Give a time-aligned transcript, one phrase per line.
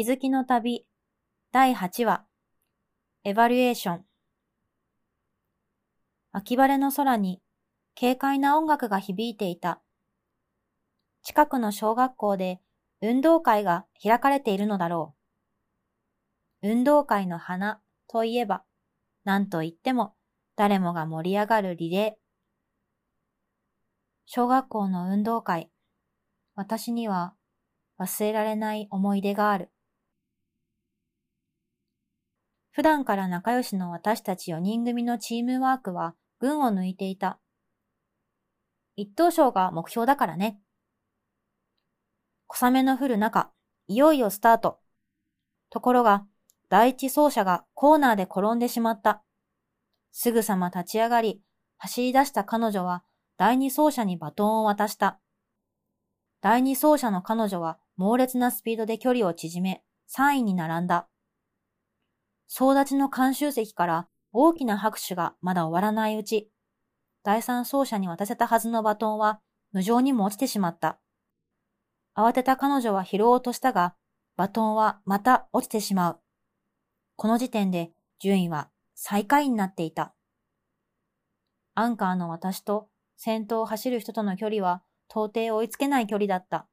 [0.00, 0.86] 気づきの旅
[1.52, 2.24] 第8話
[3.22, 4.04] エバリュエーション
[6.32, 7.42] 秋晴れの空に
[8.00, 9.82] 軽快な音楽が響いていた。
[11.22, 12.60] 近くの小学校で
[13.02, 15.14] 運動会が開かれているのだろ
[16.62, 16.70] う。
[16.70, 18.64] 運動会の花といえば、
[19.24, 20.14] 何と言っても
[20.56, 22.20] 誰もが盛り上がるリレー。
[24.24, 25.70] 小学校の運動会、
[26.54, 27.34] 私には
[27.98, 29.70] 忘れられない思い出がある。
[32.72, 37.38] 普段から仲良しの私たち4人組のチームワークは群を抜いていた。
[38.96, 40.60] 一等賞が目標だからね。
[42.46, 43.50] 小雨の降る中、
[43.86, 44.78] いよいよスタート。
[45.70, 46.26] ところが、
[46.68, 49.22] 第一走者がコーナーで転んでしまった。
[50.12, 51.42] すぐさま立ち上がり、
[51.78, 53.04] 走り出した彼女は
[53.38, 55.18] 第二走者にバトンを渡した。
[56.40, 59.82] 第二走者の彼女は猛烈なスピードで距離を縮め、
[60.14, 61.08] 3位に並んだ。
[62.52, 66.50] 総立ちの監修席から大きな拍手がまだ終わらないうち、
[67.22, 69.40] 第三走者に渡せたはずのバトンは
[69.72, 70.98] 無情にも落ちてしまった。
[72.16, 73.94] 慌てた彼女は拾おうとしたが、
[74.36, 76.20] バトンはまた落ちてしまう。
[77.14, 80.12] この時点で順位は最下位になっていた。
[81.76, 86.66] アンカーの私と先頭を走る人との距離は到底追いつけない距離だった。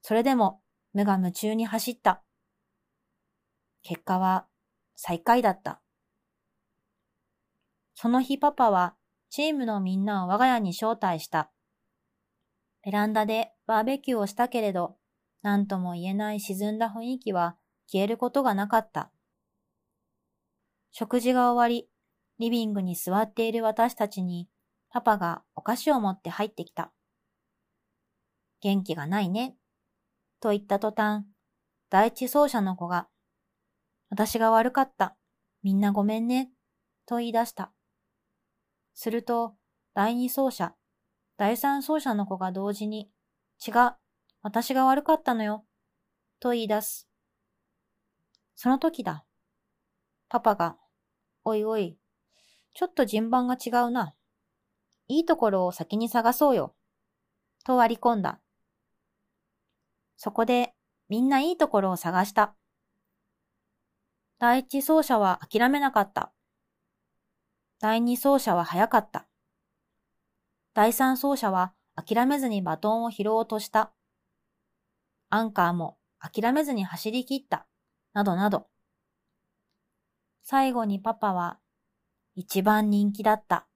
[0.00, 0.62] それでも
[0.94, 2.22] 無我夢中に走った。
[3.82, 4.46] 結果は
[5.02, 5.80] 最下位だった。
[7.94, 8.96] その日パパは
[9.30, 11.50] チームのみんなを我が家に招待した。
[12.84, 14.98] ベランダでバーベキューをしたけれど、
[15.40, 17.56] 何とも言えない沈んだ雰囲気は
[17.90, 19.10] 消えることがなかった。
[20.92, 21.88] 食事が終わり、
[22.38, 24.50] リビングに座っている私たちに、
[24.90, 26.92] パパがお菓子を持って入ってきた。
[28.60, 29.56] 元気がないね。
[30.40, 31.24] と言った途端、
[31.88, 33.08] 第一走者の子が
[34.10, 35.16] 私が悪かった。
[35.62, 36.50] みんなごめんね。
[37.06, 37.72] と言い出した。
[38.92, 39.54] すると、
[39.94, 40.74] 第二走者、
[41.36, 43.10] 第三走者の子が同時に、
[43.66, 43.94] 違う。
[44.42, 45.64] 私が悪かったのよ。
[46.40, 47.08] と言い出す。
[48.54, 49.24] その時だ。
[50.28, 50.76] パパが、
[51.44, 51.96] おいおい、
[52.74, 54.14] ちょっと順番が違うな。
[55.08, 56.74] いいところを先に探そうよ。
[57.64, 58.40] と割り込んだ。
[60.16, 60.74] そこで
[61.08, 62.54] みんないいところを探した。
[64.40, 66.32] 第一走者は諦めなかった。
[67.78, 69.26] 第二走者は早かった。
[70.72, 73.92] 第三走者は諦めずにバトンを拾おうとした。
[75.28, 77.66] アンカーも諦めずに走り切った。
[78.14, 78.68] などなど。
[80.42, 81.58] 最後にパパは
[82.34, 83.66] 一番人気だった。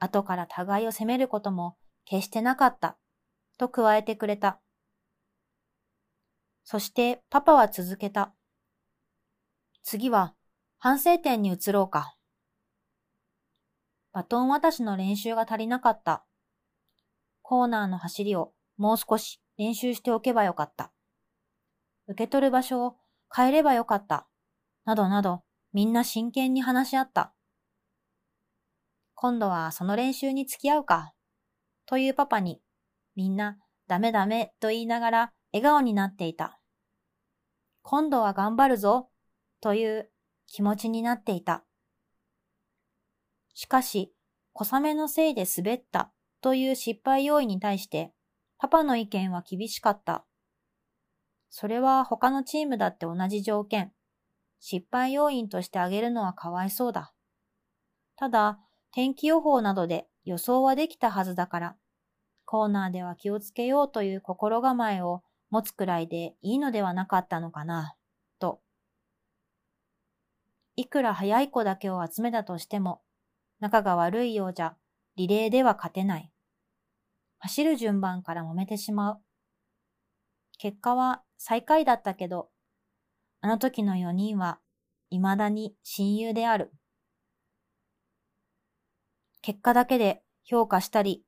[0.00, 2.98] 後から互いを責めることも決してなかった。
[3.56, 4.60] と加えてくれた。
[6.64, 8.35] そしてパパは続けた。
[9.88, 10.34] 次は
[10.78, 12.16] 反省点に移ろうか。
[14.12, 16.26] バトン渡しの練習が足りなかった。
[17.40, 20.92] コーナーの走りをもう少し練習しておけばよかった。
[22.08, 22.96] 受け取る場所を
[23.32, 24.26] 変えればよかった。
[24.84, 27.32] などなどみんな真剣に話し合った。
[29.14, 31.12] 今度はその練習に付き合うか。
[31.86, 32.60] というパパに
[33.14, 36.58] みんなダメダメと言いながら笑顔になっていた。
[37.82, 39.10] 今度は頑張るぞ
[39.60, 40.10] という
[40.46, 41.64] 気持ちになっていた。
[43.54, 44.12] しかし、
[44.52, 48.12] 小雨のせいで滑ったという失敗要因に対して、
[48.58, 50.24] パパの意見は厳しかった。
[51.50, 53.92] それは他のチームだって同じ条件。
[54.60, 57.12] 失敗要因として挙げるのはかわいそうだ。
[58.16, 58.58] ただ、
[58.92, 61.76] 天気予報などで予想はできたはずだから、
[62.44, 67.94] コーナーでは気をつけようという心構えを持つくらいでいいのではなかったのかな。
[70.76, 73.00] いくら早い子だけを集めたとしても、
[73.60, 74.76] 仲が悪いようじゃ、
[75.16, 76.30] リレーでは勝てない。
[77.38, 79.18] 走る順番から揉めてしまう。
[80.58, 82.50] 結果は最下位だったけど、
[83.40, 84.58] あの時の4人は
[85.10, 86.72] 未だに親友である。
[89.40, 91.24] 結果だけで評価したり、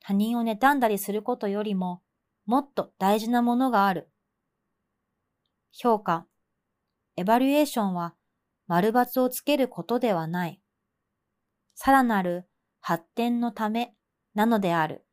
[0.00, 2.00] 他人を妬んだりすることよりも、
[2.46, 4.10] もっと大事なものがある。
[5.72, 6.26] 評価、
[7.16, 8.14] エバリュエーションは
[8.70, 10.60] 丸抜をつけることではない。
[11.74, 13.96] さらなる発展のため
[14.32, 15.04] なのである。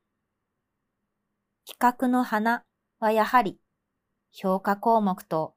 [1.66, 2.66] 企画の花
[3.00, 3.60] はやはり
[4.32, 5.56] 評価項目と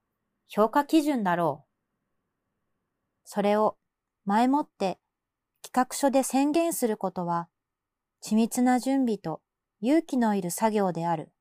[0.48, 1.68] 評価基準だろう。
[3.24, 3.76] それを
[4.24, 4.98] 前もって
[5.62, 7.50] 企画書で宣言することは
[8.24, 9.42] 緻密な準備と
[9.82, 11.34] 勇気のいる作業である。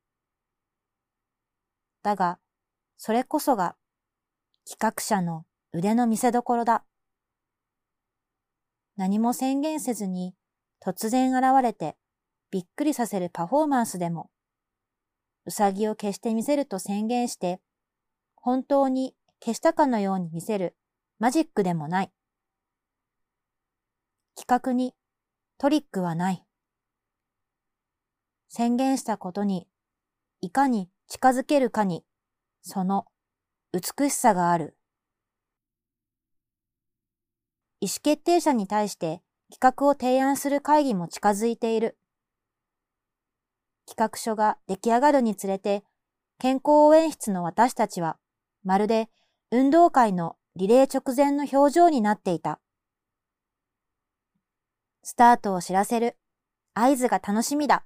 [2.03, 2.37] だが、
[2.97, 3.77] それこそが
[4.69, 6.83] 企画者の腕の見せ所だ。
[8.97, 10.33] 何も宣言せずに
[10.83, 11.95] 突然現れて
[12.51, 14.31] びっくりさせるパフォーマンスでも、
[15.45, 17.61] うさぎを消してみせると宣言して、
[18.35, 20.75] 本当に消したかのように見せる
[21.19, 22.11] マジックでもない。
[24.35, 24.95] 企画に
[25.57, 26.43] トリックはない。
[28.47, 29.67] 宣言したことに
[30.41, 32.03] いかに近づけるかに
[32.63, 33.05] その
[33.71, 34.78] 美しさがある。
[37.81, 39.21] 意思決定者に対して
[39.51, 41.97] 企画を提案する会議も近づいている。
[43.87, 45.83] 企画書が出来上がるにつれて、
[46.39, 48.17] 健康応援室の私たちは、
[48.63, 49.09] まるで
[49.49, 52.59] 運動会のリレー直前の表情になっていた。
[55.01, 56.17] スタートを知らせる
[56.73, 57.85] 合図が楽しみだ。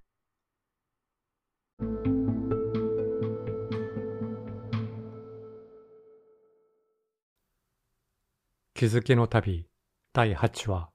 [8.74, 9.68] 気づきの旅
[10.16, 10.92] 第8話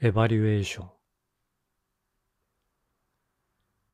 [0.00, 0.88] エバリュエーション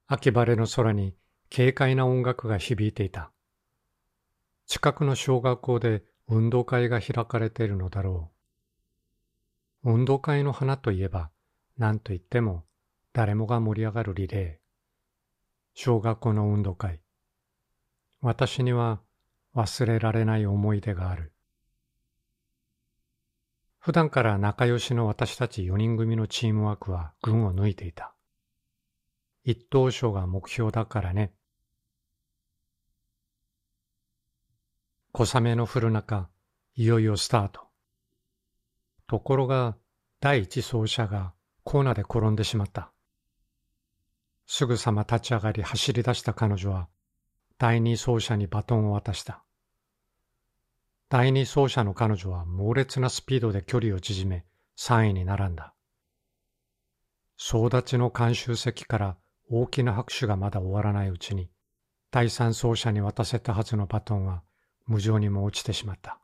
[0.06, 1.16] 秋晴れの空に
[1.52, 3.32] 軽快な音楽が響いていた。
[4.66, 8.31] 近くの小学校で運動会が開かれているのだろ
[9.82, 9.90] う。
[9.94, 11.32] 運動会の花といえば、
[11.76, 12.62] 何と言っても
[13.12, 14.64] 誰もが盛り上がるリレー。
[15.75, 17.00] 小学校の運動会。
[18.20, 19.00] 私には
[19.56, 21.34] 忘れられない思い出がある。
[23.85, 28.15] 普段から仲良しの私たち4人組のチームワークは群を抜いていた。
[29.45, 31.35] 一等賞が目標だからね。
[35.13, 36.31] 小雨の降る中、
[36.77, 37.61] いよいよスタート。
[39.07, 39.77] ところが、
[40.19, 42.91] 第一走者がコーナーで転んでしまった。
[44.47, 46.89] すぐさま立ち上がり走り出した彼女は、
[47.59, 49.45] 第二走者にバトンを渡した。
[51.16, 54.44] 第二走者の彼女は猛烈なスピードで距離を縮め、
[54.76, 55.72] 3位に並んだ。
[57.37, 59.16] 総立ちの監修席から
[59.49, 61.49] 大きな拍手がまだ終わらないうちに、
[62.11, 64.43] 第三走者に渡せたはずのバトンは
[64.87, 66.19] 無情にも落ちてしまった。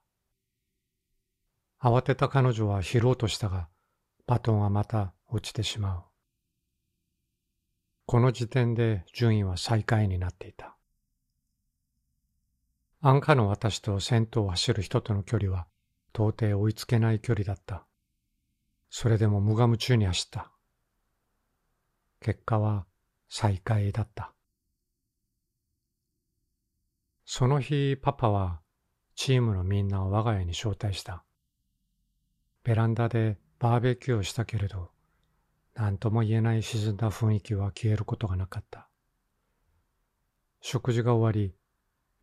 [1.80, 3.68] 慌てた彼女は拾おうとしたが、
[4.26, 6.02] バトンはまた落ちてしまう。
[8.06, 10.76] この時点で順位は最下位になっていた。
[13.02, 15.66] 安価の私と先頭を走る人との距離は
[16.14, 17.86] 到底追いつけない距離だった。
[18.90, 20.50] それでも無我夢中に走った。
[22.20, 22.84] 結果は
[23.30, 24.34] 再会だった。
[27.24, 28.60] その日パパは
[29.14, 31.24] チームのみんなを我が家に招待した。
[32.64, 34.90] ベランダでバーベキューをしたけれど、
[35.74, 38.88] 何とも言えない沈んだ雰囲気は消えることがなかった。
[40.60, 41.54] 食事が終わり、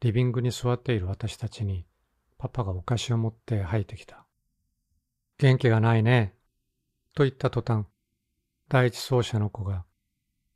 [0.01, 1.85] リビングに座っている私たちに、
[2.37, 4.25] パパがお菓子を持って入ってきた。
[5.39, 6.35] 元気がないね。
[7.15, 7.85] と言った途端、
[8.69, 9.85] 第一走者の子が、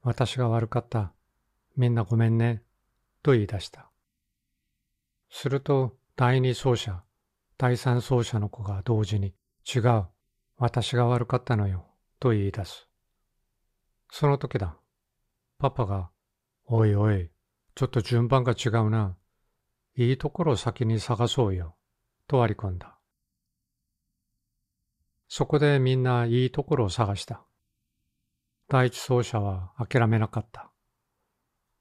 [0.03, 1.13] 私が悪かった。
[1.75, 2.63] みんなごめんね。
[3.23, 3.89] と言い出した。
[5.29, 7.03] すると、第二走者、
[7.57, 9.33] 第三走者の子が同時に、
[9.73, 10.07] 違う。
[10.57, 11.87] 私が悪かったのよ。
[12.19, 12.87] と言い出す。
[14.11, 14.77] その時だ。
[15.57, 16.11] パパが、
[16.65, 17.31] おいおい、
[17.73, 19.15] ちょっと順番が違うな。
[20.01, 21.75] いいところを先に探そうよ、
[22.27, 22.97] と割り込んだ。
[25.27, 27.45] そこでみんないいところを探した。
[28.67, 30.71] 第一走者は諦めなかった。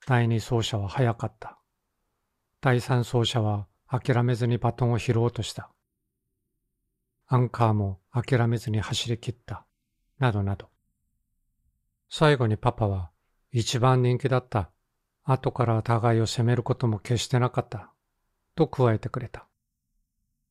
[0.07, 1.59] 第二走者は早かった。
[2.61, 5.71] 第三走者は諦めずにバトンを拾おうとした。
[7.27, 9.65] アンカーも諦めずに走り切った。
[10.19, 10.69] などなど。
[12.11, 13.11] 最後にパパは
[13.51, 14.71] 一番人気だった。
[15.23, 17.90] 後から互いを責めることも決してなかった。
[18.61, 19.47] と加えてくれた。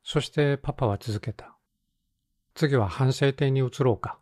[0.04, 1.56] そしてパパは続けた。
[2.56, 4.20] 次は反省点に移ろうか。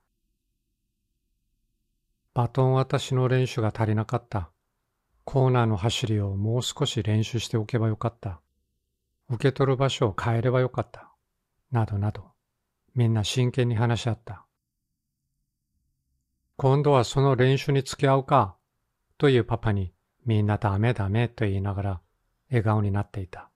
[2.33, 4.51] バトン渡しの練習が足りなかった。
[5.23, 8.41] コーナーの走りをもう少し練習しておけばよかった。
[9.29, 11.09] 受け取る場所を変えればよかった。
[11.71, 12.31] などなど、
[12.93, 14.45] みんな真剣に話し合った。
[16.57, 18.57] 今度はその練習に付き合うか、
[19.17, 19.93] というパパに
[20.25, 22.01] みんなダメダメと言いながら
[22.49, 23.49] 笑顔になっていた。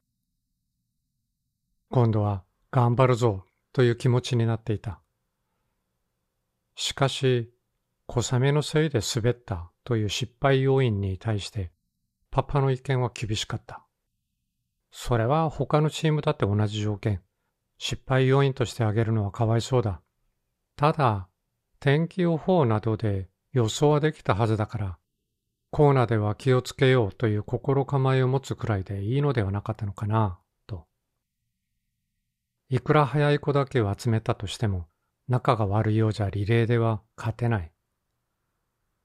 [1.92, 3.44] 今度は頑張るぞ
[3.74, 5.02] という気持ちになっていた。
[6.76, 7.52] しかし、
[8.08, 11.74] 小雨のせいで滑ったという失敗要因に対して、
[12.32, 13.86] パパの意見は厳しかった。
[14.90, 17.22] それは他のチームだって同じ条件。
[17.78, 20.02] 失敗要因として挙げるのはかわいそうだ。
[20.78, 21.28] ただ、
[21.82, 24.98] 天気予報などで予想はできたはずだから、
[25.72, 30.41] コーナーでは気をつけようという心構えを持つくらいでいいのではなかったのかな。
[32.74, 34.88] いくら早い子だけを集めたとしても、
[35.28, 37.72] 仲が悪いようじゃリレーでは勝てない。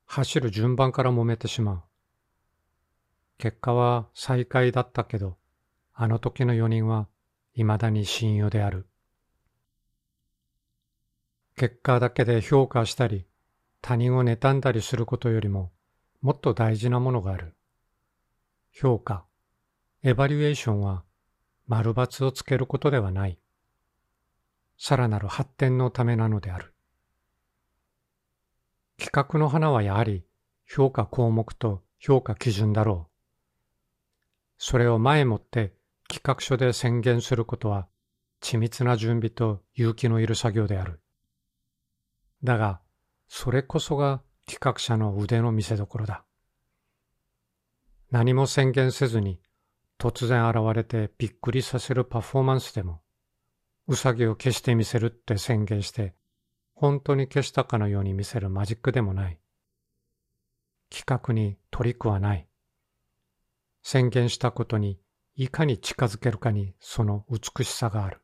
[0.04, 1.82] 走る順番から揉めてしまう。
[3.38, 5.36] 結果は再会だったけど、
[5.94, 7.08] あの時の4人は
[7.54, 8.86] 未だに親友である。
[11.56, 13.26] 結果だけで評価したり、
[13.82, 15.72] 他人を妬んだりすることよりも、
[16.22, 17.56] もっと大事なものがある。
[18.70, 19.26] 評価、
[20.04, 21.02] エバリュエーションは、
[21.66, 23.40] 丸抜をつけることではない。
[24.78, 26.74] さらなる発展のためなのである。
[28.98, 30.24] 企画の花はやはり
[30.66, 33.12] 評価項目と評価基準だろう。
[34.58, 35.74] それを前もって
[36.08, 37.88] 企画書で宣言することは
[38.40, 41.00] 緻密な準備と勇気のいる作業である。
[42.42, 42.80] だが、
[43.28, 46.24] それこそが企画者の腕の見せ所だ。
[48.10, 49.40] 何も宣言せずに
[49.98, 53.00] 突然現れてびっくりさせるパフォーマンスでも、
[53.88, 56.14] うさぎを消してみせるって宣言して、
[56.74, 59.38] 本当に消したかのように見せるマジックでもない。
[60.90, 62.48] 企画にトリックはない。
[63.82, 64.98] 宣言したことに
[65.36, 68.20] いかに近づけるかにその美しさがある。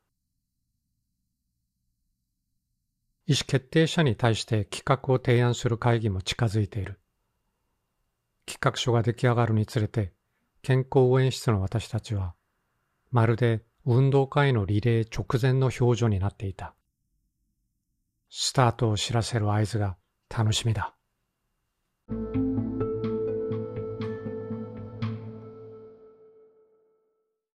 [3.27, 6.99] 意思決定者に対して企画を提案する会議も近づいている。
[8.47, 10.13] 企画書が出来上がるにつれて、
[10.63, 12.35] 健康応援室の私たちは、
[13.11, 16.75] まるで運動会のリレー直前の表情になっていた。
[18.31, 19.97] スタートを知らせる合図が
[20.29, 20.95] 楽しみだ。